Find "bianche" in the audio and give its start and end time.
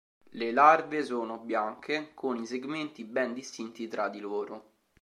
1.37-2.13